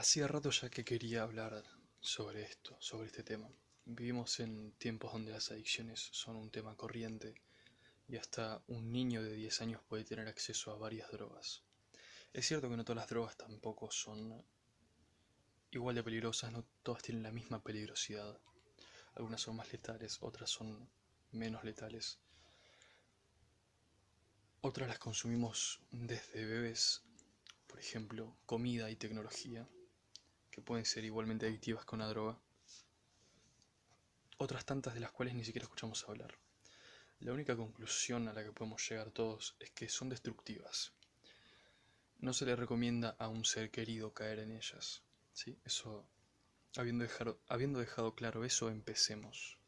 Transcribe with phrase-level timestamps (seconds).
[0.00, 1.62] Hacía rato ya que quería hablar
[2.00, 3.50] sobre esto, sobre este tema.
[3.84, 7.34] Vivimos en tiempos donde las adicciones son un tema corriente
[8.08, 11.64] y hasta un niño de 10 años puede tener acceso a varias drogas.
[12.32, 14.42] Es cierto que no todas las drogas tampoco son
[15.70, 18.40] igual de peligrosas, no todas tienen la misma peligrosidad.
[19.16, 20.88] Algunas son más letales, otras son
[21.30, 22.18] menos letales.
[24.62, 27.02] Otras las consumimos desde bebés,
[27.66, 29.68] por ejemplo, comida y tecnología,
[30.50, 32.38] que pueden ser igualmente adictivas con la droga.
[34.38, 36.38] Otras tantas de las cuales ni siquiera escuchamos hablar.
[37.20, 40.92] La única conclusión a la que podemos llegar todos es que son destructivas.
[42.18, 45.02] No se le recomienda a un ser querido caer en ellas.
[45.32, 45.58] ¿sí?
[45.64, 46.06] Eso,
[46.76, 49.58] habiendo dejado, habiendo dejado claro eso, empecemos.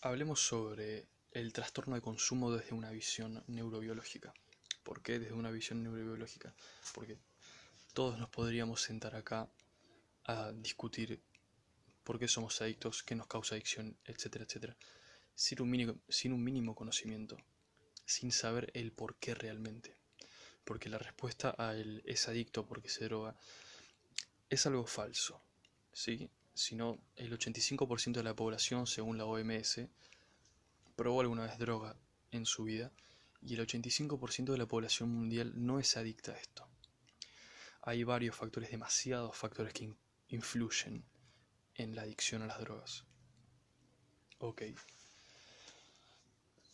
[0.00, 4.34] Hablemos sobre el trastorno de consumo desde una visión neurobiológica.
[4.82, 6.54] ¿Por qué desde una visión neurobiológica?
[6.94, 7.18] Porque
[7.96, 9.48] todos nos podríamos sentar acá
[10.24, 11.18] a discutir
[12.04, 14.76] por qué somos adictos, qué nos causa adicción, etcétera, etcétera,
[15.34, 17.38] sin un mínimo, sin un mínimo conocimiento,
[18.04, 19.96] sin saber el por qué realmente.
[20.66, 23.34] Porque la respuesta a él es adicto porque se droga
[24.50, 25.40] es algo falso,
[25.94, 26.28] ¿sí?
[26.52, 29.80] Sino el 85% de la población, según la OMS,
[30.96, 31.96] probó alguna vez droga
[32.30, 32.92] en su vida
[33.40, 36.75] y el 85% de la población mundial no es adicta a esto.
[37.86, 39.94] Hay varios factores, demasiados factores que
[40.28, 41.02] influyen
[41.74, 43.06] en la adicción a las drogas.
[44.38, 44.62] Ok.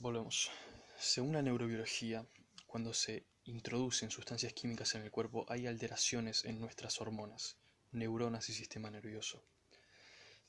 [0.01, 0.51] Volvemos.
[0.99, 2.27] Según la neurobiología,
[2.67, 7.57] cuando se introducen sustancias químicas en el cuerpo hay alteraciones en nuestras hormonas,
[7.93, 9.45] neuronas y sistema nervioso.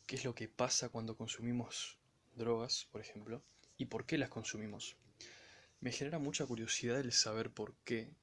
[0.08, 2.00] ¿Qué es lo que pasa cuando consumimos
[2.36, 3.44] drogas, por ejemplo?
[3.78, 4.96] y por qué las consumimos.
[5.80, 8.14] Me genera mucha curiosidad el saber por qué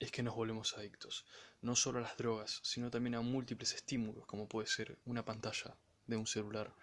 [0.00, 1.26] es que nos volvemos adictos,
[1.60, 5.76] no solo a las drogas, sino también a múltiples estímulos, como puede ser una pantalla
[6.06, 6.74] de un celular.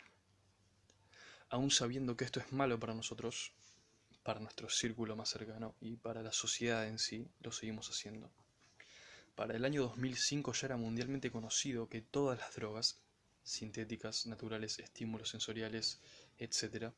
[1.50, 3.54] Aún sabiendo que esto es malo para nosotros,
[4.22, 8.32] para nuestro círculo más cercano y para la sociedad en sí, lo seguimos haciendo.
[9.36, 13.02] Para el año 2005 ya era mundialmente conocido que todas las drogas,
[13.44, 16.02] sintéticas, naturales, estímulos sensoriales,
[16.38, 16.92] etc.,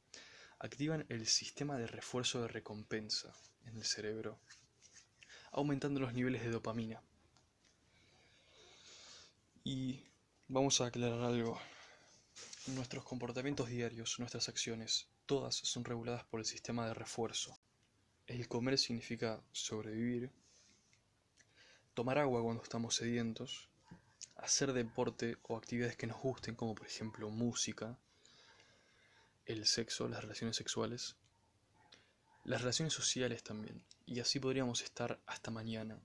[0.59, 3.34] activan el sistema de refuerzo de recompensa
[3.66, 4.40] en el cerebro,
[5.52, 7.02] aumentando los niveles de dopamina.
[9.64, 10.04] Y
[10.48, 11.60] vamos a aclarar algo.
[12.68, 17.58] Nuestros comportamientos diarios, nuestras acciones, todas son reguladas por el sistema de refuerzo.
[18.28, 20.32] El comer significa sobrevivir,
[21.94, 23.70] tomar agua cuando estamos sedientos,
[24.36, 27.98] hacer deporte o actividades que nos gusten, como por ejemplo música,
[29.46, 31.16] el sexo, las relaciones sexuales,
[32.44, 33.83] las relaciones sociales también.
[34.05, 36.00] Y así podríamos estar hasta mañana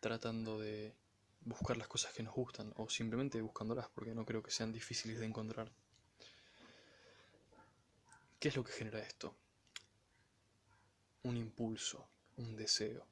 [0.00, 0.94] tratando de
[1.40, 5.18] buscar las cosas que nos gustan o simplemente buscándolas porque no creo que sean difíciles
[5.18, 5.70] de encontrar.
[8.38, 9.34] ¿Qué es lo que genera esto?
[11.24, 13.06] Un impulso, un deseo,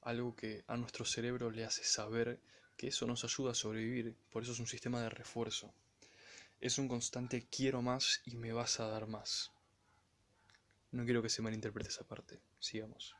[0.00, 2.40] algo que a nuestro cerebro le hace saber
[2.76, 5.74] que eso nos ayuda a sobrevivir, por eso es un sistema de refuerzo
[6.62, 9.50] es un constante quiero más y me vas a dar más.
[10.92, 12.40] No quiero que se malinterprete esa parte.
[12.58, 13.16] Sigamos.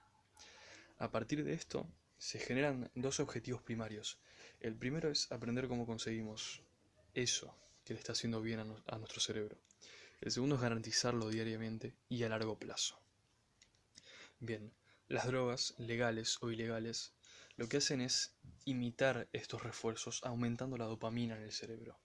[0.99, 1.87] A partir de esto,
[2.19, 4.21] se generan dos objetivos primarios.
[4.61, 6.63] El primero es aprender cómo conseguimos
[7.15, 9.59] eso que le está haciendo bien a, a nuestro cerebro.
[10.21, 13.01] El segundo es garantizarlo diariamente y a largo plazo.
[14.39, 14.73] Bien,
[15.09, 17.13] las drogas, legales o ilegales,
[17.57, 21.99] lo que hacen es imitar estos refuerzos aumentando la dopamina en el cerebro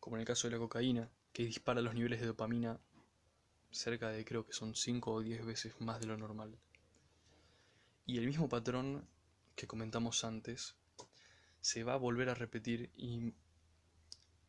[0.00, 2.80] como en el caso de la cocaína, que dispara los niveles de dopamina
[3.70, 6.58] cerca de creo que son 5 o 10 veces más de lo normal.
[8.06, 9.06] Y el mismo patrón
[9.54, 10.74] que comentamos antes
[11.60, 13.34] se va a volver a repetir y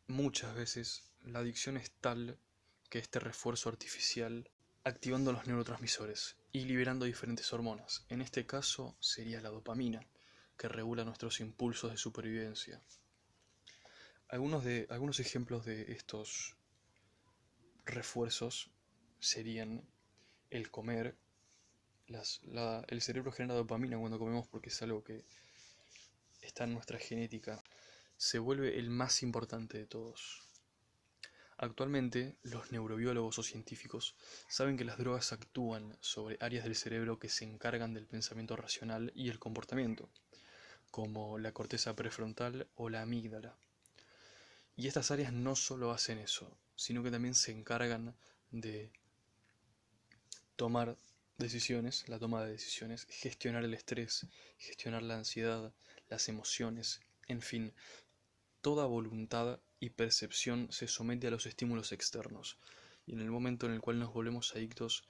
[0.06, 2.38] muchas veces la adicción es tal
[2.88, 4.50] que este refuerzo artificial
[4.84, 8.04] activando los neurotransmisores y liberando diferentes hormonas.
[8.08, 10.00] En este caso sería la dopamina,
[10.56, 12.82] que regula nuestros impulsos de supervivencia.
[14.28, 16.56] Algunos, de, algunos ejemplos de estos
[17.84, 18.70] refuerzos
[19.22, 19.82] serían
[20.50, 21.16] el comer.
[22.88, 25.24] el cerebro genera dopamina cuando comemos porque es algo que
[26.42, 27.62] está en nuestra genética.
[28.16, 30.42] Se vuelve el más importante de todos.
[31.56, 34.16] Actualmente, los neurobiólogos o científicos
[34.48, 39.12] saben que las drogas actúan sobre áreas del cerebro que se encargan del pensamiento racional
[39.14, 40.10] y el comportamiento,
[40.90, 43.56] como la corteza prefrontal o la amígdala.
[44.74, 48.16] Y estas áreas no solo hacen eso, sino que también se encargan
[48.50, 48.90] de
[50.56, 50.96] tomar
[51.38, 54.26] decisiones, la toma de decisiones, gestionar el estrés,
[54.58, 55.72] gestionar la ansiedad,
[56.08, 57.74] las emociones, en fin,
[58.60, 62.58] toda voluntad y percepción se somete a los estímulos externos,
[63.06, 65.04] y en el momento en el cual nos volvemos adictos,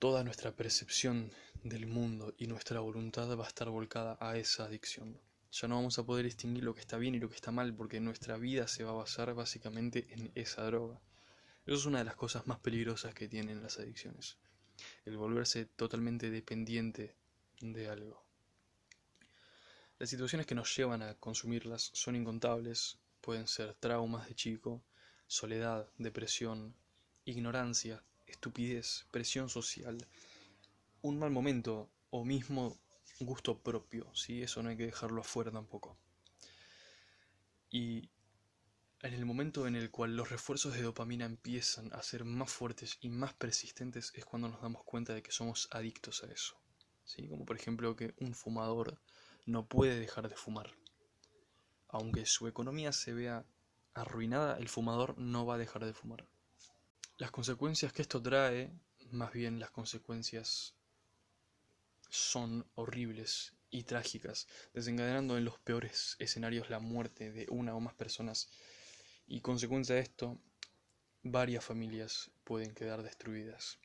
[0.00, 1.30] toda nuestra percepción
[1.62, 5.20] del mundo y nuestra voluntad va a estar volcada a esa adicción.
[5.52, 7.74] Ya no vamos a poder distinguir lo que está bien y lo que está mal
[7.74, 11.00] porque nuestra vida se va a basar básicamente en esa droga.
[11.66, 14.38] Eso es una de las cosas más peligrosas que tienen las adicciones.
[15.04, 17.14] El volverse totalmente dependiente
[17.60, 18.22] de algo.
[19.98, 22.98] Las situaciones que nos llevan a consumirlas son incontables.
[23.20, 24.82] Pueden ser traumas de chico,
[25.26, 26.74] soledad, depresión,
[27.24, 29.98] ignorancia, estupidez, presión social,
[31.02, 32.78] un mal momento o mismo
[33.20, 34.42] gusto propio, ¿sí?
[34.42, 35.96] Eso no hay que dejarlo afuera tampoco.
[37.70, 38.08] Y
[39.02, 42.98] en el momento en el cual los refuerzos de dopamina empiezan a ser más fuertes
[43.00, 46.60] y más persistentes es cuando nos damos cuenta de que somos adictos a eso.
[47.04, 47.26] ¿sí?
[47.28, 49.00] Como por ejemplo que un fumador
[49.46, 50.74] no puede dejar de fumar.
[51.88, 53.46] Aunque su economía se vea
[53.94, 56.26] arruinada, el fumador no va a dejar de fumar.
[57.16, 58.70] Las consecuencias que esto trae,
[59.10, 60.74] más bien las consecuencias
[62.10, 67.94] son horribles y trágicas, desencadenando en los peores escenarios la muerte de una o más
[67.94, 68.50] personas
[69.30, 70.36] y consecuencia de esto,
[71.22, 73.78] varias familias pueden quedar destruidas.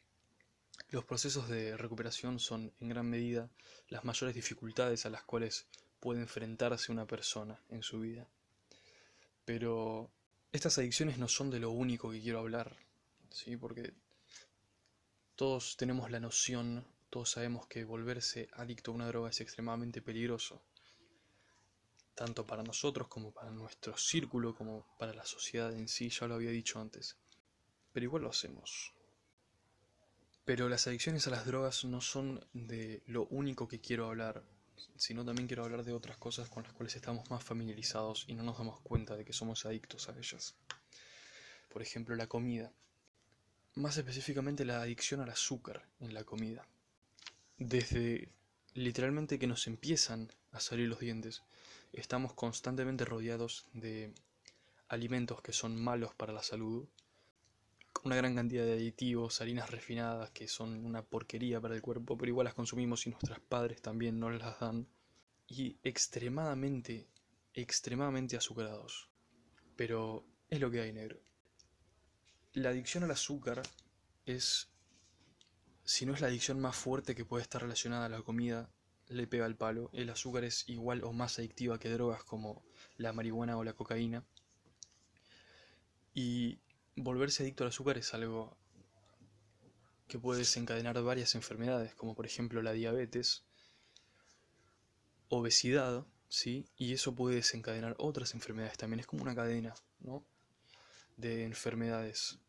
[0.89, 3.51] Los procesos de recuperación son en gran medida
[3.87, 5.67] las mayores dificultades a las cuales
[5.99, 8.27] puede enfrentarse una persona en su vida.
[9.45, 10.09] Pero
[10.51, 12.75] estas adicciones no son de lo único que quiero hablar.
[13.29, 13.55] ¿sí?
[13.55, 13.93] Porque
[15.35, 20.63] todos tenemos la noción, todos sabemos que volverse adicto a una droga es extremadamente peligroso,
[22.15, 26.35] tanto para nosotros como para nuestro círculo, como para la sociedad en sí, ya lo
[26.35, 27.17] había dicho antes.
[27.93, 28.93] Pero igual lo hacemos.
[30.45, 34.43] Pero las adicciones a las drogas no son de lo único que quiero hablar,
[34.95, 38.43] sino también quiero hablar de otras cosas con las cuales estamos más familiarizados y no
[38.43, 40.55] nos damos cuenta de que somos adictos a ellas.
[41.69, 42.71] Por ejemplo, la comida
[43.75, 46.65] más específicamente la adicción al azúcar en la comida.
[47.57, 48.29] Desde
[48.73, 51.43] literalmente que nos empiezan a salir los dientes,
[51.99, 54.13] estamos constantemente rodeados de
[54.87, 56.87] alimentos que son malos para la salud,
[58.03, 62.29] una gran cantidad de aditivos, harinas refinadas que son una porquería para el cuerpo, pero
[62.29, 64.87] igual las consumimos y nuestros padres también no las dan,
[65.47, 67.07] y extremadamente,
[67.53, 69.09] extremadamente azucarados.
[69.75, 71.19] Pero es lo que hay negro.
[72.53, 73.63] La adicción al azúcar
[74.25, 74.69] es,
[75.83, 78.69] si no es la adicción más fuerte que puede estar relacionada a la comida,
[79.07, 79.89] le pega el palo.
[79.93, 82.63] El azúcar es igual o más adictiva que drogas como
[82.97, 84.23] la marihuana o la cocaína.
[86.13, 86.59] Y
[86.95, 88.57] volverse adicto al azúcar es algo
[90.07, 93.43] que puede desencadenar varias enfermedades, como por ejemplo la diabetes,
[95.29, 96.67] obesidad, ¿sí?
[96.77, 98.99] Y eso puede desencadenar otras enfermedades también.
[98.99, 100.25] Es como una cadena, ¿no?
[101.17, 102.39] De enfermedades.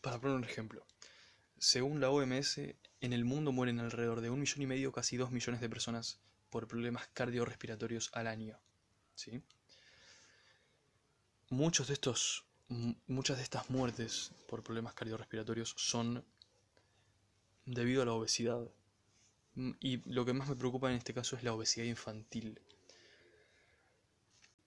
[0.00, 0.84] Para poner un ejemplo,
[1.64, 5.30] según la OMS, en el mundo mueren alrededor de un millón y medio, casi dos
[5.30, 6.20] millones de personas
[6.50, 8.58] por problemas cardiorrespiratorios al año.
[9.14, 9.42] ¿sí?
[11.48, 12.44] Muchos de estos,
[13.06, 16.22] muchas de estas muertes por problemas cardiorrespiratorios son
[17.64, 18.68] debido a la obesidad.
[19.80, 22.60] Y lo que más me preocupa en este caso es la obesidad infantil.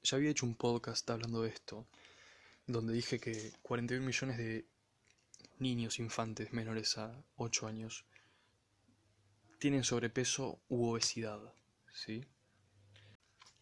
[0.01, 1.85] Ya había hecho un podcast hablando de esto,
[2.65, 4.65] donde dije que 41 millones de
[5.59, 8.05] niños infantes menores a 8 años
[9.59, 11.39] tienen sobrepeso u obesidad,
[11.93, 12.25] ¿sí?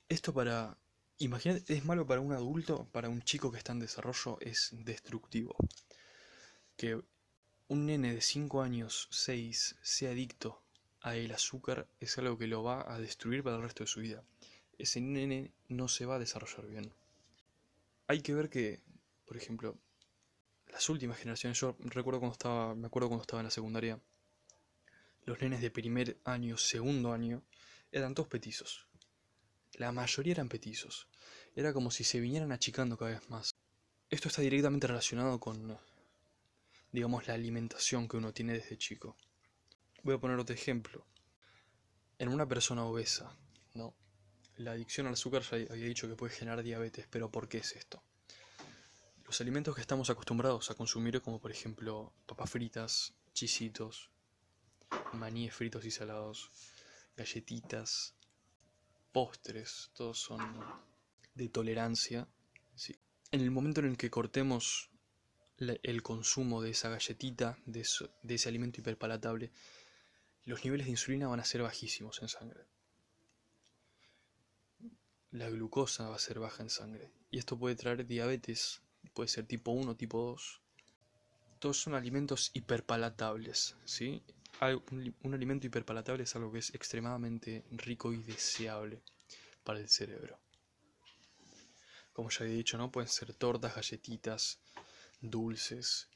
[0.09, 0.77] Esto para...
[1.17, 5.55] Imagínate, es malo para un adulto, para un chico que está en desarrollo es destructivo.
[6.75, 7.01] Que
[7.69, 10.61] un nene de 5 años, 6, sea adicto
[11.01, 14.01] a el azúcar es algo que lo va a destruir para el resto de su
[14.01, 14.23] vida.
[14.77, 16.91] Ese nene no se va a desarrollar bien.
[18.07, 18.81] Hay que ver que,
[19.25, 19.77] por ejemplo,
[20.75, 23.97] las últimas generaciones, yo recuerdo cuando estaba, me acuerdo cuando estaba en la secundaria,
[25.23, 27.43] los nenes de primer año, segundo año,
[27.93, 28.85] eran todos petizos.
[29.75, 31.07] La mayoría eran petizos.
[31.55, 33.55] Era como si se vinieran achicando cada vez más.
[34.09, 35.77] Esto está directamente relacionado con,
[36.91, 39.15] digamos, la alimentación que uno tiene desde chico.
[40.03, 41.05] Voy a poner otro ejemplo.
[42.19, 43.33] En una persona obesa,
[43.75, 43.95] ¿no?
[44.57, 47.77] La adicción al azúcar ya había dicho que puede generar diabetes, pero ¿por qué es
[47.77, 48.03] esto?
[49.25, 54.11] Los alimentos que estamos acostumbrados a consumir, como por ejemplo papas fritas, chisitos,
[55.13, 56.51] maníes fritos y salados,
[57.17, 58.13] galletitas,
[59.11, 60.39] postres, todos son
[61.33, 62.27] de tolerancia.
[63.31, 64.91] En el momento en el que cortemos
[65.57, 67.85] el consumo de esa galletita, de,
[68.21, 69.51] de ese alimento hiperpalatable,
[70.43, 72.65] los niveles de insulina van a ser bajísimos en sangre.
[75.31, 77.11] La glucosa va a ser baja en sangre.
[77.31, 78.81] Y esto puede traer diabetes,
[79.15, 80.61] puede ser tipo 1, tipo 2.
[81.57, 84.21] Todos son alimentos hiperpalatables, ¿sí?
[85.23, 89.01] Un alimento hiperpalatable es algo que es extremadamente rico y deseable
[89.63, 90.37] para el cerebro.
[92.13, 92.91] Como ya he dicho, ¿no?
[92.91, 94.59] Pueden ser tortas, galletitas,
[95.21, 96.07] dulces.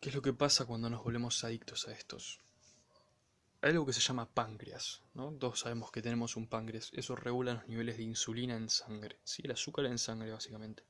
[0.00, 2.40] ¿Qué es lo que pasa cuando nos volvemos adictos a estos?
[3.60, 5.32] Hay algo que se llama páncreas, ¿no?
[5.32, 6.92] Todos sabemos que tenemos un páncreas.
[6.94, 9.42] Eso regula los niveles de insulina en sangre, ¿sí?
[9.44, 10.84] El azúcar en sangre, básicamente.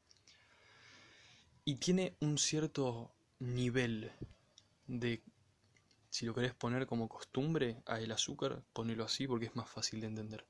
[1.65, 4.13] Y tiene un cierto nivel
[4.87, 5.23] de...
[6.11, 10.01] Si lo querés poner como costumbre a el azúcar, ponelo así porque es más fácil
[10.01, 10.47] de entender.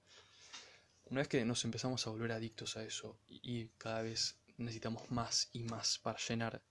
[1.04, 5.50] Una vez que nos empezamos a volver adictos a eso y cada vez necesitamos más
[5.52, 6.62] y más para llenar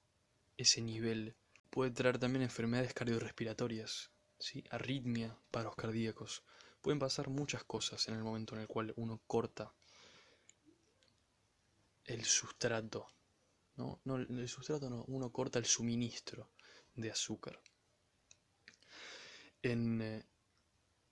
[0.58, 1.36] ese nivel,
[1.70, 4.63] puede traer también enfermedades cardiorrespiratorias, ¿sí?
[4.70, 6.44] arritmia, paros cardíacos.
[6.82, 9.74] Pueden pasar muchas cosas en el momento en el cual uno corta
[12.06, 13.08] el sustrato.
[13.75, 16.50] No, no el sustrato no, uno corta el suministro
[16.96, 17.60] de azúcar.
[19.62, 20.25] En, eh,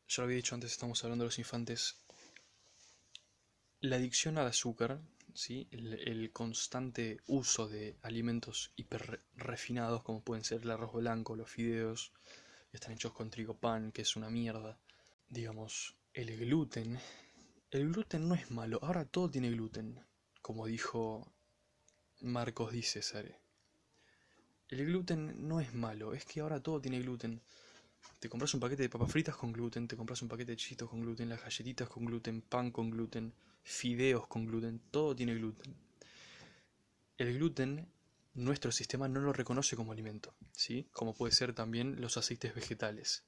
[0.07, 1.97] ya lo había dicho antes, estamos hablando de los infantes
[3.81, 4.99] la adicción al azúcar,
[5.33, 5.67] ¿sí?
[5.71, 12.11] el, constante uso de alimentos hiper refinados como pueden ser el arroz blanco, los fideos,
[12.75, 14.77] están hechos con trigo pan, que es una mierda.
[15.29, 16.99] Digamos, el gluten.
[17.71, 19.99] El gluten no es malo, ahora todo tiene gluten,
[20.41, 21.33] como dijo
[22.21, 23.39] Marcos Di Cesare.
[24.69, 27.41] El gluten no es malo, es que ahora todo tiene gluten.
[28.19, 30.89] Te compras un paquete de papas fritas con gluten, te compras un paquete de chitos
[30.89, 35.75] con gluten, las galletitas con gluten, pan con gluten, fideos con gluten, todo tiene gluten.
[37.17, 37.87] El gluten,
[38.35, 40.89] nuestro sistema no lo reconoce como alimento, ¿sí?
[40.91, 43.23] Como puede ser también los aceites vegetales.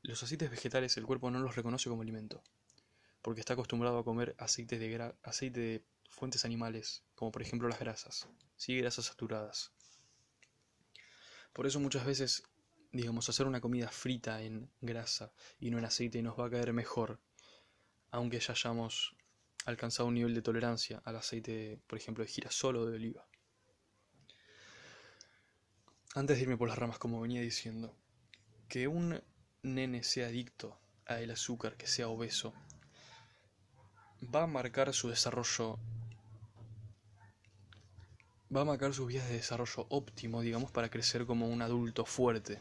[0.00, 2.42] Los aceites vegetales el cuerpo no los reconoce como alimento,
[3.20, 7.80] porque está acostumbrado a comer aceites de, aceite de fuentes animales, como por ejemplo las
[7.80, 8.78] grasas, ¿sí?
[8.78, 9.72] grasas saturadas.
[11.52, 12.44] Por eso muchas veces,
[12.92, 16.72] digamos, hacer una comida frita en grasa y no en aceite nos va a caer
[16.72, 17.20] mejor,
[18.12, 19.16] aunque ya hayamos
[19.66, 23.27] alcanzado un nivel de tolerancia al aceite, por ejemplo, de girasol o de oliva.
[26.14, 27.94] Antes de irme por las ramas, como venía diciendo,
[28.68, 29.22] que un
[29.62, 32.52] nene sea adicto al azúcar, que sea obeso,
[34.34, 35.78] va a marcar su desarrollo,
[38.54, 42.60] va a marcar sus vías de desarrollo óptimo, digamos, para crecer como un adulto fuerte.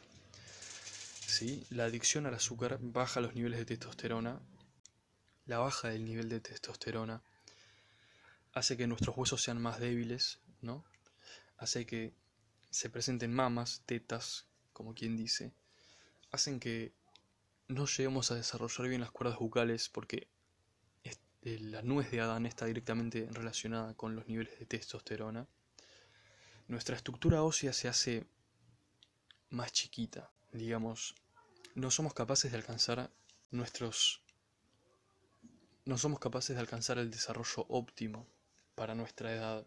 [1.25, 1.65] ¿Sí?
[1.69, 4.39] La adicción al azúcar baja los niveles de testosterona
[5.47, 7.21] la baja del nivel de testosterona
[8.53, 10.83] hace que nuestros huesos sean más débiles, ¿no?
[11.57, 12.13] Hace que
[12.77, 15.51] se presenten mamas, tetas, como quien dice,
[16.29, 16.93] hacen que
[17.67, 20.27] no lleguemos a desarrollar bien las cuerdas bucales porque
[21.41, 25.47] la nuez de Adán está directamente relacionada con los niveles de testosterona.
[26.67, 28.27] Nuestra estructura ósea se hace
[29.49, 31.15] más chiquita, digamos,
[31.73, 33.09] no somos capaces de alcanzar
[33.49, 34.21] nuestros
[35.85, 38.27] no somos capaces de alcanzar el desarrollo óptimo
[38.75, 39.65] para nuestra edad.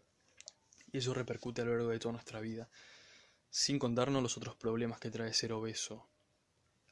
[0.93, 2.69] Y eso repercute a lo largo de toda nuestra vida,
[3.51, 6.07] sin contarnos los otros problemas que trae ser obeso.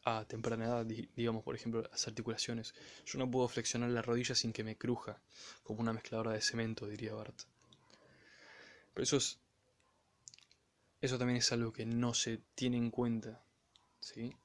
[0.04, 2.76] A temprana edad, digamos por ejemplo las articulaciones.
[3.06, 5.22] Yo no puedo flexionar la rodilla sin que me cruja,
[5.64, 7.42] como una mezcladora de cemento, diría Bart.
[8.94, 9.40] Pero eso es.
[11.02, 13.42] Eso también es algo que no se tiene en cuenta.
[14.02, 14.36] ¿sí?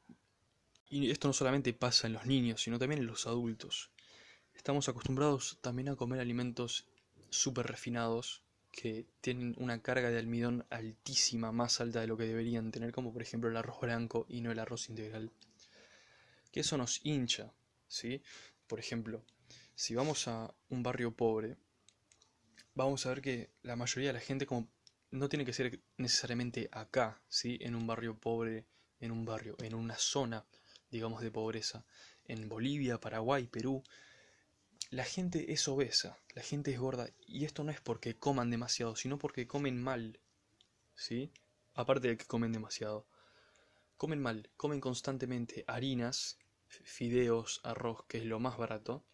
[0.88, 3.90] Y esto no solamente pasa en los niños, sino también en los adultos.
[4.54, 6.87] Estamos acostumbrados también a comer alimentos
[7.30, 8.44] súper refinados
[8.75, 13.12] que tienen una carga de almidón altísima, más alta de lo que deberían tener, como
[13.12, 15.31] por ejemplo el arroz blanco y no el arroz integral.
[16.50, 17.52] Que eso nos hincha,
[17.87, 18.21] ¿sí?
[18.66, 19.25] Por ejemplo,
[19.76, 21.57] si vamos a un barrio pobre,
[22.75, 24.69] vamos a ver que la mayoría de la gente como
[25.12, 27.59] no tiene que ser necesariamente acá, ¿sí?
[27.61, 28.66] En un barrio pobre,
[28.99, 30.45] en un barrio, en una zona,
[30.90, 31.85] digamos, de pobreza.
[32.25, 33.85] En Bolivia, Paraguay, Perú,
[34.94, 38.94] la gente es obesa, la gente es gorda, y esto no es porque coman demasiado,
[38.94, 40.20] sino porque comen mal,
[40.94, 41.32] ¿sí?
[41.74, 43.04] Aparte de que comen demasiado.
[43.96, 49.04] Comen mal, comen constantemente harinas, fideos, arroz, que es lo más barato,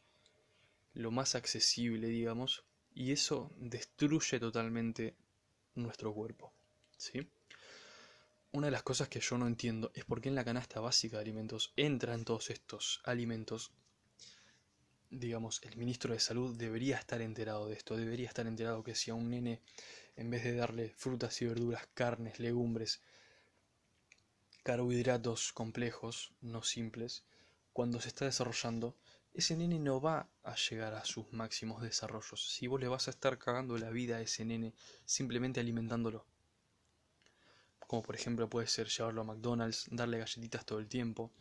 [0.93, 5.17] lo más accesible, digamos, y eso destruye totalmente
[5.77, 6.53] nuestro cuerpo,
[6.99, 7.27] ¿sí?
[8.53, 11.17] Una de las cosas que yo no entiendo es por qué en la canasta básica
[11.17, 13.73] de alimentos entran todos estos alimentos
[15.11, 19.11] digamos, el ministro de Salud debería estar enterado de esto, debería estar enterado que si
[19.11, 19.61] a un nene,
[20.17, 23.01] en vez de darle frutas y verduras, carnes, legumbres,
[24.63, 27.25] carbohidratos complejos, no simples,
[27.73, 28.97] cuando se está desarrollando,
[29.33, 32.53] ese nene no va a llegar a sus máximos desarrollos.
[32.53, 34.75] Si vos le vas a estar cagando la vida a ese nene
[35.05, 36.27] simplemente alimentándolo.
[37.87, 41.33] Como por ejemplo puede ser llevarlo a McDonald's, darle galletitas todo el tiempo.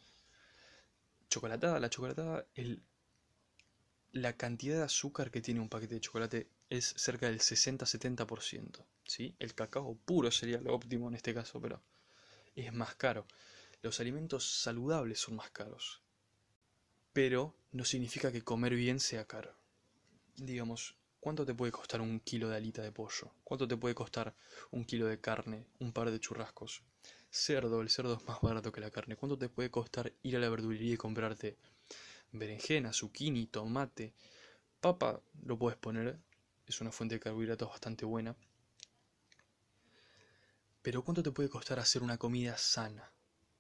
[1.30, 2.84] Chocolatada, la chocolatada, el,
[4.12, 8.86] la cantidad de azúcar que tiene un paquete de chocolate es cerca del 60-70%.
[9.06, 9.36] ¿sí?
[9.40, 11.82] El cacao puro sería lo óptimo en este caso, pero
[12.56, 13.26] es más caro.
[13.82, 16.02] Los alimentos saludables son más caros.
[17.14, 19.56] Pero no significa que comer bien sea caro.
[20.36, 23.32] Digamos, ¿cuánto te puede costar un kilo de alita de pollo?
[23.44, 24.36] ¿Cuánto te puede costar
[24.72, 25.66] un kilo de carne?
[25.80, 26.84] Un par de churrascos.
[27.32, 29.16] Cerdo, el cerdo es más barato que la carne.
[29.16, 31.58] ¿Cuánto te puede costar ir a la verdulería y comprarte
[32.32, 34.14] berenjena, zucchini, tomate?
[34.80, 36.20] Papa lo puedes poner,
[36.66, 38.36] es una fuente de carbohidratos bastante buena.
[40.82, 43.12] Pero ¿cuánto te puede costar hacer una comida sana?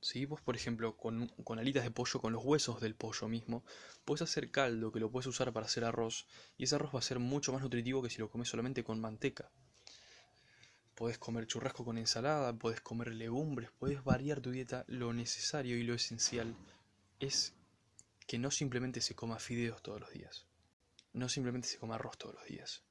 [0.02, 3.66] Si Vos, por ejemplo, con, con, alitas de pollo, con los huesos del pollo mismo,
[4.06, 6.26] puedes hacer caldo que lo puedes usar para hacer arroz,
[6.58, 9.02] y ese arroz va a ser mucho más nutritivo que si lo comes solamente con
[9.02, 9.52] manteca.
[10.96, 14.86] Puedes comer churrasco con ensalada, puedes comer legumbres, puedes variar tu dieta.
[14.88, 16.56] Lo necesario y lo esencial
[17.20, 17.54] es
[18.30, 20.46] que no simplemente se coma fideos todos los días.
[21.14, 22.84] No simplemente se coma arroz todos los días.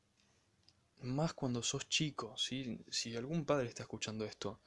[1.01, 2.81] Más cuando sos chico, ¿sí?
[2.91, 4.59] si algún padre está escuchando esto,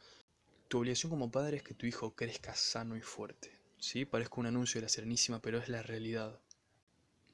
[0.70, 3.52] tu obligación como padre es que tu hijo crezca sano y fuerte.
[3.80, 4.06] ¿sí?
[4.06, 6.40] Parezco un anuncio de la Serenísima, pero es la realidad.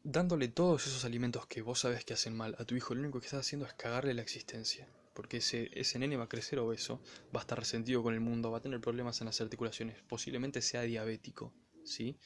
[0.03, 3.20] Dándole todos esos alimentos que vos sabes que hacen mal a tu hijo, lo único
[3.20, 4.88] que estás haciendo es cagarle la existencia.
[5.13, 7.03] Porque ese, ese nene va a crecer obeso,
[7.36, 10.63] va a estar resentido con el mundo, va a tener problemas en las articulaciones, posiblemente
[10.63, 11.53] sea diabético,
[11.84, 12.17] ¿sí?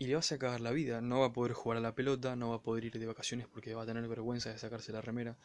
[0.00, 2.34] Y le vas a cagar la vida, no va a poder jugar a la pelota,
[2.34, 5.02] no va a poder ir de vacaciones porque va a tener vergüenza de sacarse la
[5.02, 5.36] remera,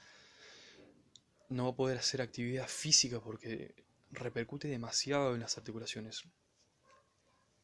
[1.49, 3.75] no va a poder hacer actividad física porque
[4.11, 6.23] repercute demasiado en las articulaciones.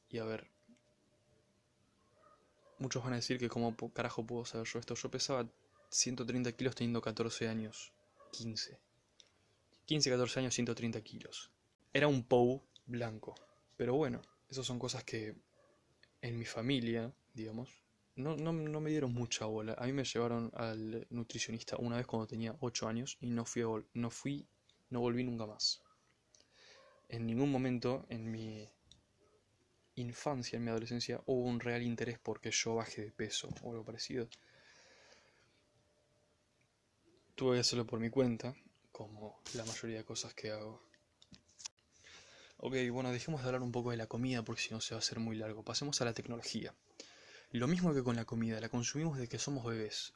[0.09, 0.51] Y a ver,
[2.77, 4.95] muchos van a decir que cómo carajo puedo saber yo esto.
[4.95, 5.49] Yo pesaba
[5.91, 7.93] 130 kilos teniendo 14 años,
[8.33, 8.77] 15.
[9.85, 11.51] 15, 14 años, 130 kilos.
[11.93, 13.33] Era un POU blanco.
[13.77, 15.37] Pero bueno, esas son cosas que
[16.21, 17.69] en mi familia, digamos,
[18.15, 19.73] no, no, no, me dieron mucha bola.
[19.77, 23.63] A mí me llevaron al nutricionista una vez cuando tenía 8 años y no fui,
[23.93, 24.47] no fui,
[24.89, 25.81] no volví nunca más.
[27.09, 28.69] En ningún momento en mi
[29.95, 33.85] infancia, en mi adolescencia, hubo un real interés porque yo baje de peso o algo
[33.85, 34.27] parecido.
[37.35, 38.55] Tuve que hacerlo por mi cuenta,
[38.91, 40.90] como la mayoría de cosas que hago.
[42.63, 44.97] Ok, bueno, dejemos de hablar un poco de la comida porque si no se va
[44.97, 45.63] a hacer muy largo.
[45.63, 46.75] Pasemos a la tecnología.
[47.49, 50.13] Lo mismo que con la comida, la consumimos desde que somos bebés.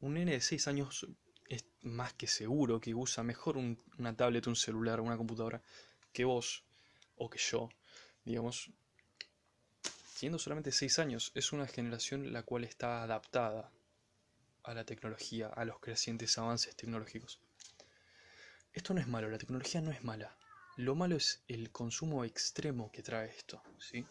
[0.00, 1.06] Un nene de 6 años
[1.46, 5.62] es más que seguro que usa mejor una tablet, un celular, una computadora
[6.10, 6.64] que vos
[7.16, 7.68] o que yo,
[8.24, 8.70] digamos.
[10.14, 13.70] Siendo solamente 6 años, es una generación la cual está adaptada
[14.62, 17.40] a la tecnología, a los crecientes avances tecnológicos.
[18.72, 20.34] Esto no es malo, la tecnología no es mala.
[20.76, 24.04] Lo malo es el consumo extremo que trae esto, ¿sí?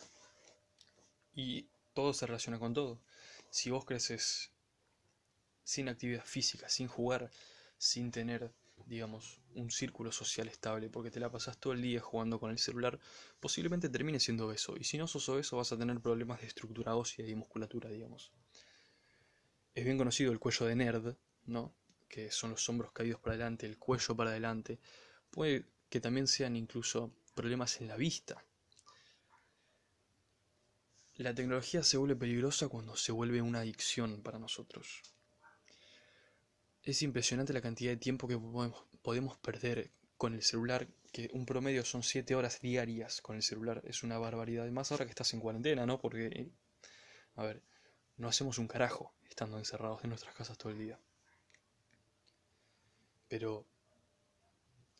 [1.35, 2.99] Y todo se relaciona con todo.
[3.51, 4.51] Si vos creces
[5.63, 7.29] sin actividad física, sin jugar,
[7.77, 8.51] sin tener,
[8.87, 12.57] digamos, un círculo social estable, porque te la pasas todo el día jugando con el
[12.57, 12.99] celular,
[13.39, 14.75] posiblemente termines siendo obeso.
[14.75, 18.31] Y si no sos obeso, vas a tener problemas de estructura ósea y musculatura, digamos.
[19.75, 21.75] Es bien conocido el cuello de nerd, ¿no?
[22.07, 24.79] Que son los hombros caídos para adelante, el cuello para adelante.
[25.29, 28.45] Puede que también sean incluso problemas en la vista,
[31.17, 35.01] la tecnología se vuelve peligrosa cuando se vuelve una adicción para nosotros.
[36.83, 38.37] Es impresionante la cantidad de tiempo que
[39.01, 43.81] podemos, perder con el celular, que un promedio son 7 horas diarias con el celular.
[43.85, 44.63] Es una barbaridad.
[44.63, 45.99] Además ahora que estás en cuarentena, ¿no?
[45.99, 46.51] Porque,
[47.35, 47.63] a ver,
[48.17, 50.99] no hacemos un carajo estando encerrados en nuestras casas todo el día.
[53.29, 53.65] Pero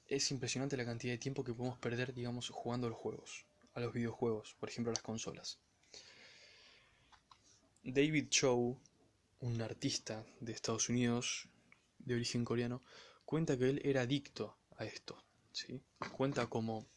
[0.07, 3.79] es impresionante la cantidad de tiempo que podemos perder, digamos, jugando a los juegos, a
[3.79, 5.59] los videojuegos, por ejemplo a las consolas.
[7.83, 8.79] David Chow,
[9.41, 11.49] un artista de Estados Unidos
[11.99, 12.81] de origen coreano,
[13.25, 15.23] cuenta que él era adicto a esto.
[16.11, 16.87] Cuenta como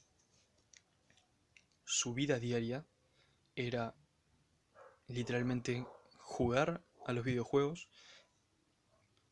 [1.84, 2.84] su vida diaria
[3.54, 3.94] era
[5.06, 7.88] literalmente jugar a los videojuegos.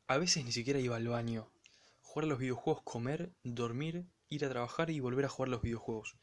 [0.06, 1.50] A veces ni siquiera iba al baño.
[2.16, 5.60] Jugar a los videojuegos, comer, dormir, ir a trabajar y volver a jugar a los
[5.60, 6.16] videojuegos.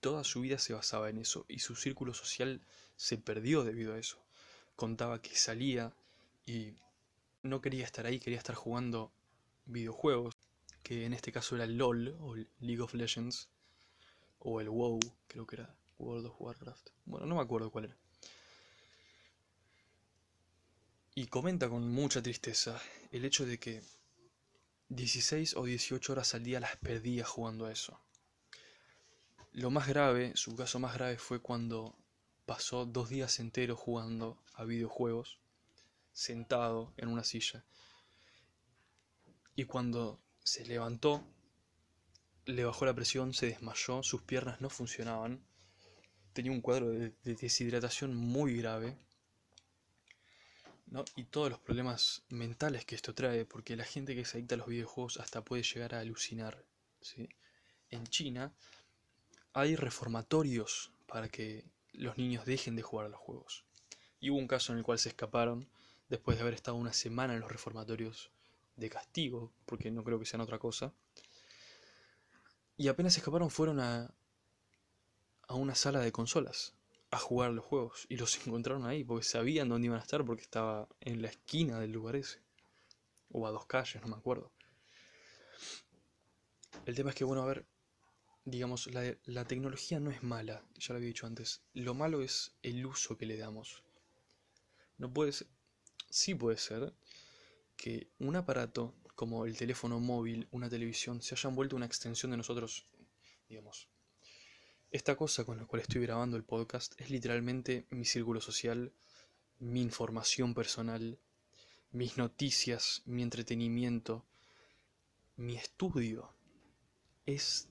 [0.00, 3.98] Toda su vida se basaba en eso y su círculo social se perdió debido a
[3.98, 4.24] eso
[4.74, 5.94] contaba que salía
[6.46, 6.72] y
[7.42, 9.12] no quería estar ahí, quería estar jugando
[9.66, 10.34] videojuegos,
[10.82, 13.50] que en este caso era LOL o League of Legends,
[14.38, 14.98] o el WoW,
[15.28, 16.88] creo que era World of Warcraft.
[17.04, 17.96] Bueno, no me acuerdo cuál era.
[21.14, 23.82] Y comenta con mucha tristeza el hecho de que
[24.94, 27.98] 16 o 18 horas al día las perdía jugando a eso.
[29.52, 31.96] Lo más grave, su caso más grave fue cuando
[32.44, 35.38] pasó dos días enteros jugando a videojuegos,
[36.12, 37.64] sentado en una silla.
[39.56, 41.24] Y cuando se levantó,
[42.44, 45.42] le bajó la presión, se desmayó, sus piernas no funcionaban,
[46.34, 48.98] tenía un cuadro de, deshidratación muy grave,
[51.16, 54.58] y todos los problemas mentales que esto trae, porque la gente que se adicta a
[54.58, 56.64] los videojuegos hasta puede llegar a alucinar.
[57.90, 58.52] En China
[59.52, 63.64] hay reformatorios para que los niños dejen de jugar a los juegos.
[64.20, 65.68] Y hubo un caso en el cual se escaparon
[66.08, 68.30] después de haber estado una semana en los reformatorios
[68.76, 70.92] de castigo, porque no creo que sean otra cosa.
[72.76, 74.14] Y apenas se escaparon fueron a,
[75.48, 76.74] a una sala de consolas
[77.12, 78.06] a jugar los juegos.
[78.08, 81.78] Y los encontraron ahí, porque sabían dónde iban a estar, porque estaba en la esquina
[81.78, 82.40] del lugar ese.
[83.30, 84.50] O a dos calles, no me acuerdo.
[86.84, 87.66] El tema es que, bueno, a ver,
[88.44, 91.62] digamos, la, la, tecnología no es mala, ya lo había dicho antes.
[91.74, 93.84] Lo malo es el uso que le damos.
[94.98, 95.46] No puede ser,
[96.10, 96.94] sí puede ser
[97.76, 102.38] que un aparato como el teléfono móvil, una televisión, se hayan vuelto una extensión de
[102.38, 102.86] nosotros,
[103.48, 103.91] digamos.
[104.92, 108.92] Esta cosa con la cual estoy grabando el podcast es literalmente mi círculo social,
[109.58, 111.18] mi información personal,
[111.92, 114.26] mis noticias, mi entretenimiento,
[115.36, 116.34] mi estudio.
[117.24, 117.70] Es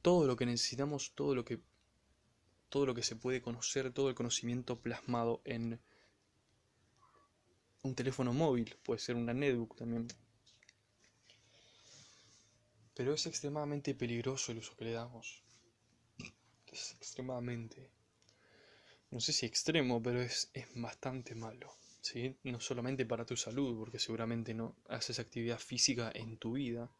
[0.00, 1.60] todo lo que necesitamos, todo lo que
[2.70, 5.78] todo lo que se puede conocer, todo el conocimiento plasmado en
[7.82, 10.08] un teléfono móvil, puede ser una netbook también.
[12.94, 15.46] Pero es extremadamente peligroso el uso que le damos.
[16.72, 17.90] Es extremadamente,
[19.10, 21.76] no sé si extremo, pero es, es bastante malo.
[22.00, 22.36] ¿sí?
[22.44, 26.90] No solamente para tu salud, porque seguramente no haces actividad física en tu vida,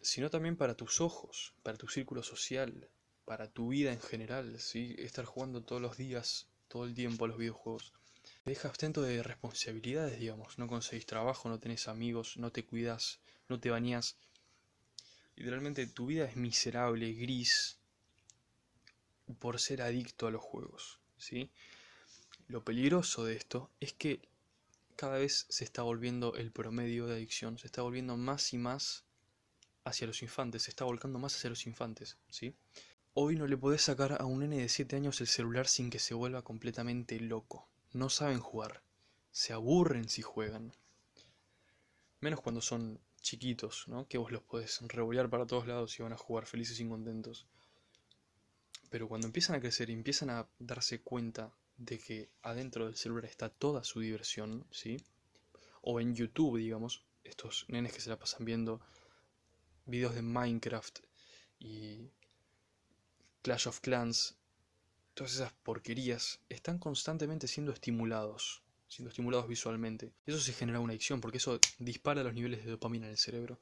[0.00, 2.88] sino también para tus ojos, para tu círculo social,
[3.24, 4.94] para tu vida en general, ¿sí?
[4.98, 7.92] Estar jugando todos los días, todo el tiempo a los videojuegos.
[8.44, 10.58] Deja abstento de responsabilidades, digamos.
[10.58, 14.18] No conseguís trabajo, no tenés amigos, no te cuidas, no te bañás.
[15.36, 17.78] Literalmente tu vida es miserable, gris,
[19.38, 21.50] por ser adicto a los juegos, ¿sí?
[22.46, 24.20] Lo peligroso de esto es que
[24.96, 29.04] cada vez se está volviendo el promedio de adicción, se está volviendo más y más
[29.84, 32.54] hacia los infantes, se está volcando más hacia los infantes, ¿sí?
[33.14, 35.98] Hoy no le podés sacar a un nene de 7 años el celular sin que
[35.98, 37.68] se vuelva completamente loco.
[37.92, 38.82] No saben jugar,
[39.30, 40.72] se aburren si juegan.
[42.20, 44.06] Menos cuando son chiquitos, ¿no?
[44.06, 47.46] Que vos los podés revolear para todos lados y van a jugar felices y contentos.
[48.90, 53.24] Pero cuando empiezan a crecer y empiezan a darse cuenta de que adentro del celular
[53.24, 54.98] está toda su diversión, ¿sí?
[55.80, 58.80] O en YouTube, digamos, estos nenes que se la pasan viendo
[59.86, 61.00] videos de Minecraft
[61.58, 62.10] y
[63.42, 64.36] Clash of Clans,
[65.14, 68.63] todas esas porquerías, están constantemente siendo estimulados,
[68.94, 70.12] siendo estimulados visualmente.
[70.26, 73.58] Eso se genera una adicción porque eso dispara los niveles de dopamina en el cerebro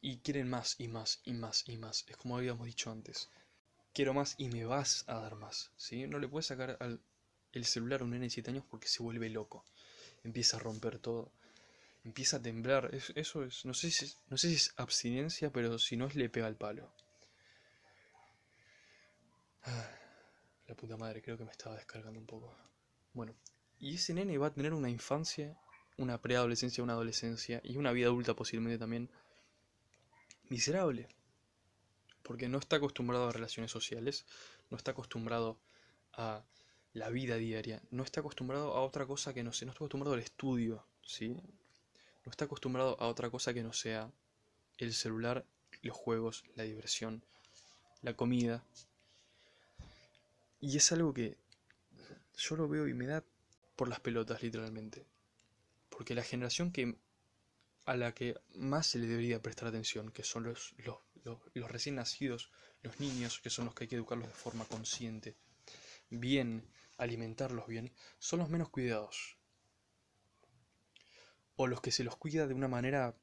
[0.00, 2.04] y quieren más y más y más y más.
[2.08, 3.30] Es como habíamos dicho antes.
[3.92, 5.72] Quiero más y me vas a dar más.
[5.76, 6.06] ¿sí?
[6.06, 7.00] No le puedes sacar al,
[7.52, 9.64] el celular a un nene de 7 años porque se vuelve loco.
[10.24, 11.32] Empieza a romper todo
[12.06, 12.94] empieza a temblar.
[12.94, 16.28] eso es, no sé, si, no sé si es abstinencia, pero si no es le
[16.28, 16.88] pega el palo.
[19.64, 19.90] Ah,
[20.68, 22.56] la puta madre, creo que me estaba descargando un poco.
[23.12, 23.34] Bueno,
[23.78, 25.58] y ese nene va a tener una infancia,
[25.96, 29.10] una preadolescencia, una adolescencia y una vida adulta posiblemente también
[30.48, 31.08] miserable.
[32.22, 34.26] Porque no está acostumbrado a relaciones sociales,
[34.70, 35.58] no está acostumbrado
[36.12, 36.44] a
[36.92, 40.14] la vida diaria, no está acostumbrado a otra cosa que no sé, no está acostumbrado
[40.14, 41.36] al estudio, ¿sí?
[42.26, 44.10] no está acostumbrado a otra cosa que no sea
[44.78, 45.46] el celular,
[45.82, 47.22] los juegos, la diversión,
[48.02, 48.64] la comida.
[50.60, 51.36] Y es algo que
[52.36, 53.22] yo lo veo y me da
[53.76, 55.06] por las pelotas, literalmente.
[55.88, 56.96] Porque la generación que
[57.84, 60.98] a la que más se le debería prestar atención, que son los, los,
[61.54, 62.50] los recién nacidos,
[62.82, 65.36] los niños, que son los que hay que educarlos de forma consciente,
[66.10, 69.36] bien, alimentarlos bien, son los menos cuidados
[71.56, 73.14] o los que se los cuida de una manera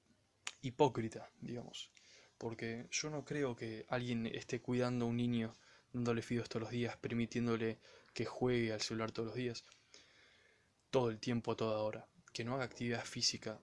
[0.62, 1.92] hipócrita, digamos.
[2.38, 5.54] Porque yo no creo que alguien esté cuidando a un niño,
[5.92, 7.80] dándole fideos todos los días, permitiéndole
[8.14, 9.64] que juegue al celular todos los días,
[10.94, 13.60] todo el tiempo, a toda hora, que no haga actividad física.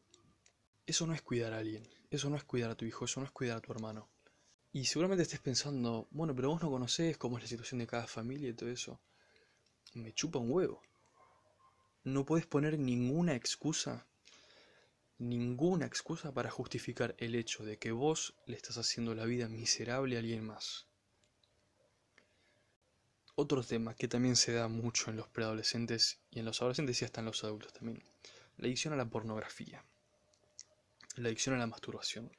[0.84, 3.26] Eso no es cuidar a alguien, eso no es cuidar a tu hijo, eso no
[3.26, 4.08] es cuidar a tu hermano.
[4.72, 8.08] Y seguramente estés pensando, bueno, pero vos no conocés cómo es la situación de cada
[8.08, 9.00] familia y todo eso.
[9.94, 10.82] Me chupa un huevo.
[12.02, 14.08] No puedes poner ninguna excusa,
[15.18, 20.16] ninguna excusa para justificar el hecho de que vos le estás haciendo la vida miserable
[20.16, 20.89] a alguien más.
[23.34, 27.04] Otro tema que también se da mucho en los preadolescentes y en los adolescentes y
[27.04, 28.02] hasta en los adultos también.
[28.58, 29.84] La adicción a la pornografía.
[31.16, 32.30] La adicción a la masturbación.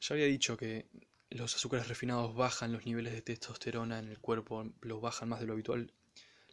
[0.00, 0.86] Ya había dicho que
[1.30, 5.46] los azúcares refinados bajan los niveles de testosterona en el cuerpo, los bajan más de
[5.46, 5.92] lo habitual.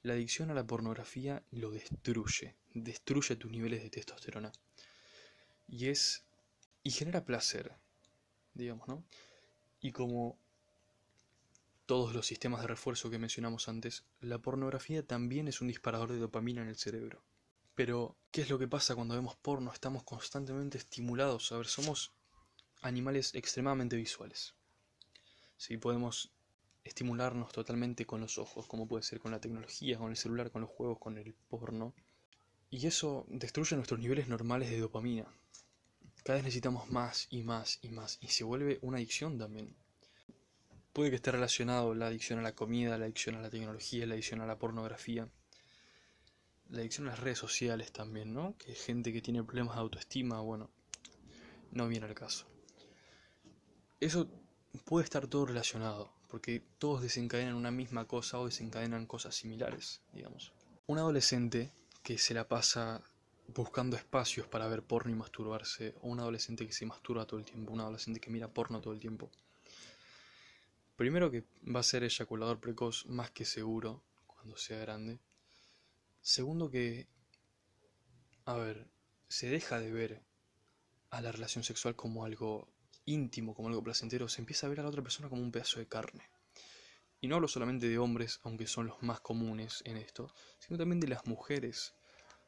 [0.04, 4.52] La adicción a la pornografía lo destruye, destruye tus niveles de testosterona.
[5.68, 6.24] Y es.
[6.84, 7.74] y genera placer,
[8.54, 9.04] digamos, ¿no?
[9.82, 10.38] Y como
[11.88, 16.20] todos los sistemas de refuerzo que mencionamos antes, la pornografía también es un disparador de
[16.20, 17.24] dopamina en el cerebro.
[17.76, 19.72] Pero, ¿qué es lo que pasa cuando vemos porno?
[19.72, 21.52] Estamos constantemente estimulados.
[21.52, 22.12] A ver, somos
[22.82, 24.54] animales extremadamente visuales.
[25.56, 26.34] Si podemos
[26.84, 30.62] estimularnos totalmente con los ojos, como puede ser con la tecnología, con el celular, con
[30.62, 31.94] los juegos, con el porno.
[32.70, 35.26] Y eso destruye nuestros niveles normales de dopamina.
[36.26, 38.18] Cada vez necesitamos más y más y más.
[38.20, 39.74] Y se vuelve una adicción también.
[40.98, 44.16] Puede que esté relacionado la adicción a la comida, la adicción a la tecnología, la
[44.16, 45.30] adicción a la pornografía.
[46.70, 48.58] La adicción a las redes sociales también, ¿no?
[48.58, 50.72] Que gente que tiene problemas de autoestima, bueno,
[51.70, 52.48] no viene al caso.
[54.00, 54.28] Eso
[54.86, 60.52] puede estar todo relacionado, porque todos desencadenan una misma cosa o desencadenan cosas similares, digamos.
[60.88, 61.70] Un adolescente
[62.02, 63.04] que se la pasa
[63.54, 67.46] buscando espacios para ver porno y masturbarse, o un adolescente que se masturba todo el
[67.46, 69.30] tiempo, un adolescente que mira porno todo el tiempo.
[70.98, 75.20] Primero que va a ser eyaculador precoz más que seguro cuando sea grande.
[76.22, 77.08] Segundo que,
[78.46, 78.88] a ver,
[79.28, 80.24] se deja de ver
[81.12, 82.68] a la relación sexual como algo
[83.06, 85.80] íntimo, como algo placentero, se empieza a ver a la otra persona como un pedazo
[85.80, 86.24] de carne.
[87.22, 91.00] Y no hablo solamente de hombres, aunque son los más comunes en esto, sino también
[91.00, 91.94] de las mujeres.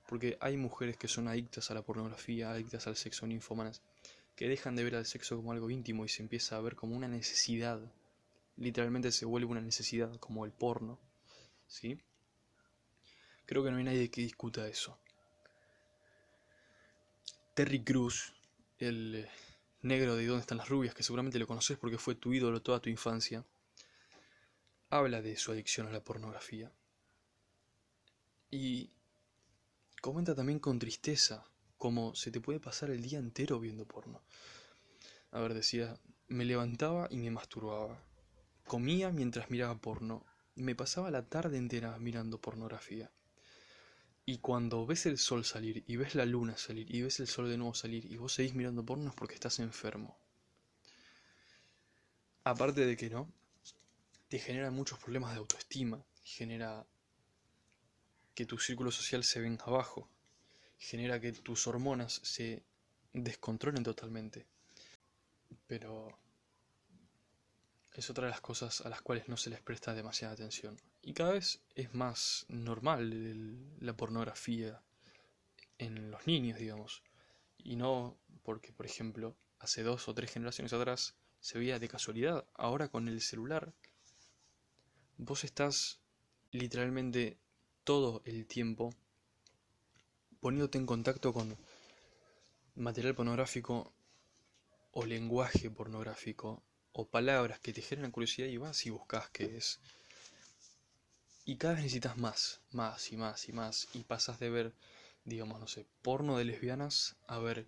[0.07, 3.83] Porque hay mujeres que son adictas a la pornografía, adictas al sexo ninfomanas,
[4.35, 6.97] que dejan de ver al sexo como algo íntimo y se empieza a ver como
[6.97, 7.79] una necesidad.
[8.59, 10.99] Literalmente se vuelve una necesidad, como el porno.
[11.67, 11.99] ¿Sí?
[13.45, 14.99] Creo que no hay nadie que discuta eso.
[17.55, 18.33] Terry Cruz,
[18.77, 19.27] el
[19.81, 20.93] negro de ¿Dónde están las rubias?
[20.93, 23.45] que seguramente lo conoces porque fue tu ídolo toda tu infancia,
[24.89, 26.71] habla de su adicción a la pornografía.
[28.51, 28.91] Y
[30.01, 31.45] comenta también con tristeza
[31.77, 34.21] cómo se te puede pasar el día entero viendo porno.
[35.31, 38.08] A ver, decía, me levantaba y me masturbaba.
[38.69, 40.23] Comía mientras miraba porno.
[40.53, 43.10] Me pasaba la tarde entera mirando pornografía.
[44.27, 47.49] Y cuando ves el sol salir y ves la luna salir y ves el sol
[47.49, 50.15] de nuevo salir y vos seguís mirando porno es porque estás enfermo.
[52.43, 53.34] Aparte de que no,
[54.27, 56.86] te genera muchos problemas de autoestima, genera
[58.36, 60.08] que tu círculo social se venga abajo,
[60.77, 62.62] genera que tus hormonas se
[63.13, 64.45] descontrolen totalmente.
[65.65, 66.19] Pero
[67.93, 70.78] es otra de las cosas a las cuales no se les presta demasiada atención.
[71.02, 74.82] Y cada vez es más normal la pornografía
[75.78, 77.04] en los niños, digamos.
[77.58, 82.45] Y no porque, por ejemplo, hace dos o tres generaciones atrás se veía de casualidad.
[82.54, 83.73] Ahora con el celular,
[85.17, 85.99] vos estás
[86.52, 87.38] literalmente
[87.84, 88.93] todo el tiempo
[90.39, 91.58] poniéndote en contacto con
[92.75, 93.91] material pornográfico
[94.91, 99.80] o lenguaje pornográfico o palabras que te generan curiosidad y vas y buscas qué es.
[101.45, 103.88] Y cada vez necesitas más, más y más y más.
[103.93, 104.73] Y pasas de ver,
[105.25, 107.67] digamos, no sé, porno de lesbianas a ver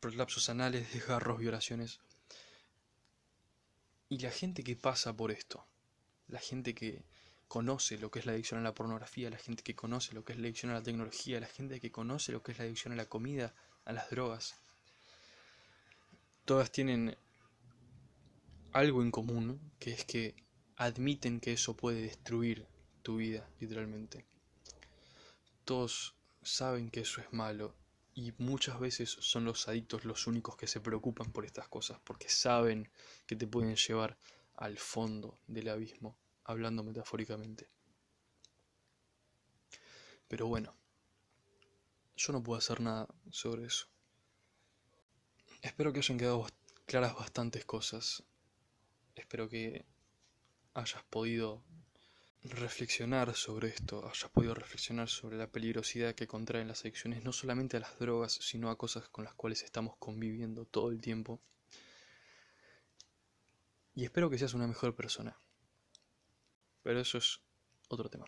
[0.00, 2.00] prolapsos anales, desgarros, violaciones.
[4.08, 5.64] Y la gente que pasa por esto,
[6.26, 7.04] la gente que
[7.46, 10.32] conoce lo que es la adicción a la pornografía, la gente que conoce lo que
[10.32, 12.92] es la adicción a la tecnología, la gente que conoce lo que es la adicción
[12.92, 14.56] a la comida, a las drogas,
[16.44, 17.16] todas tienen
[18.72, 20.34] algo en común, que es que
[20.76, 22.66] admiten que eso puede destruir
[23.02, 24.24] tu vida, literalmente.
[25.64, 27.74] Todos saben que eso es malo
[28.14, 32.28] y muchas veces son los adictos los únicos que se preocupan por estas cosas, porque
[32.28, 32.90] saben
[33.26, 34.16] que te pueden llevar
[34.56, 37.68] al fondo del abismo, hablando metafóricamente.
[40.28, 40.74] Pero bueno,
[42.16, 43.88] yo no puedo hacer nada sobre eso.
[45.62, 46.46] Espero que hayan quedado
[46.86, 48.22] claras bastantes cosas
[49.20, 49.84] Espero que
[50.74, 51.62] hayas podido
[52.42, 57.76] reflexionar sobre esto, hayas podido reflexionar sobre la peligrosidad que contraen las adicciones, no solamente
[57.76, 61.40] a las drogas, sino a cosas con las cuales estamos conviviendo todo el tiempo.
[63.94, 65.36] Y espero que seas una mejor persona.
[66.82, 67.40] Pero eso es
[67.88, 68.24] otro tema.